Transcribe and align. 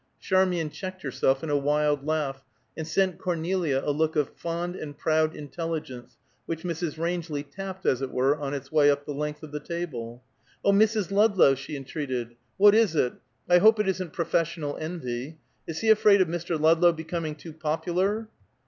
Charmian 0.19 0.71
checked 0.71 1.03
herself 1.03 1.43
in 1.43 1.51
a 1.51 1.55
wild 1.57 2.03
laugh, 2.03 2.43
and 2.75 2.87
sent 2.87 3.19
Cornelia 3.19 3.83
a 3.85 3.91
look 3.91 4.15
of 4.15 4.31
fond 4.35 4.75
and 4.75 4.97
proud 4.97 5.35
intelligence, 5.35 6.17
which 6.47 6.63
Mrs. 6.63 6.97
Rangeley 6.97 7.43
tapped, 7.43 7.85
as 7.85 8.01
it 8.01 8.09
were, 8.09 8.35
on 8.35 8.55
its 8.55 8.71
way 8.71 8.89
up 8.89 9.05
the 9.05 9.13
length 9.13 9.43
of 9.43 9.51
the 9.51 9.59
table. 9.59 10.23
"O 10.65 10.71
Mrs. 10.71 11.11
Ludlow!" 11.11 11.53
she 11.53 11.77
entreated. 11.77 12.35
"What 12.57 12.73
is 12.73 12.95
it? 12.95 13.13
I 13.47 13.59
hope 13.59 13.79
it 13.79 13.87
isn't 13.87 14.11
professional 14.11 14.75
envy! 14.77 15.37
Is 15.67 15.81
he 15.81 15.91
afraid 15.91 16.19
of 16.19 16.27
Mr. 16.27 16.59
Ludlow 16.59 16.93
becoming 16.93 17.35
too 17.35 17.53
popular?" 17.53 18.27